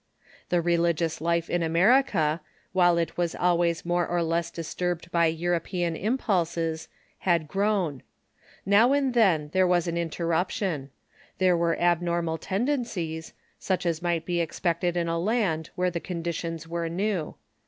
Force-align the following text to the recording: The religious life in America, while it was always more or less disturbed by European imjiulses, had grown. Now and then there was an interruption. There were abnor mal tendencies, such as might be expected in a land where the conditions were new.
The 0.49 0.61
religious 0.63 1.21
life 1.21 1.47
in 1.47 1.61
America, 1.61 2.41
while 2.73 2.97
it 2.97 3.19
was 3.19 3.35
always 3.35 3.85
more 3.85 4.07
or 4.07 4.23
less 4.23 4.49
disturbed 4.49 5.11
by 5.11 5.27
European 5.27 5.93
imjiulses, 5.95 6.87
had 7.19 7.47
grown. 7.47 8.01
Now 8.65 8.93
and 8.93 9.13
then 9.13 9.49
there 9.53 9.67
was 9.67 9.87
an 9.87 9.99
interruption. 9.99 10.89
There 11.37 11.55
were 11.55 11.77
abnor 11.79 12.23
mal 12.23 12.39
tendencies, 12.39 13.33
such 13.59 13.85
as 13.85 14.01
might 14.01 14.25
be 14.25 14.41
expected 14.41 14.97
in 14.97 15.07
a 15.07 15.19
land 15.19 15.69
where 15.75 15.91
the 15.91 15.99
conditions 15.99 16.67
were 16.67 16.89
new. 16.89 17.35